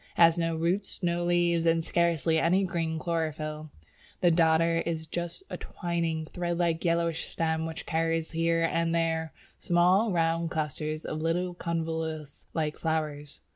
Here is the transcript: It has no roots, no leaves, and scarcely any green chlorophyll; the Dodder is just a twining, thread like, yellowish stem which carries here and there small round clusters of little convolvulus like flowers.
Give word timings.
It 0.17 0.21
has 0.21 0.35
no 0.35 0.55
roots, 0.55 0.97
no 1.03 1.23
leaves, 1.23 1.67
and 1.67 1.83
scarcely 1.85 2.39
any 2.39 2.63
green 2.63 2.97
chlorophyll; 2.97 3.69
the 4.19 4.31
Dodder 4.31 4.79
is 4.83 5.05
just 5.05 5.43
a 5.51 5.57
twining, 5.57 6.25
thread 6.25 6.57
like, 6.57 6.83
yellowish 6.83 7.25
stem 7.27 7.67
which 7.67 7.85
carries 7.85 8.31
here 8.31 8.63
and 8.63 8.95
there 8.95 9.31
small 9.59 10.11
round 10.11 10.49
clusters 10.49 11.05
of 11.05 11.21
little 11.21 11.53
convolvulus 11.53 12.45
like 12.55 12.79
flowers. 12.79 13.41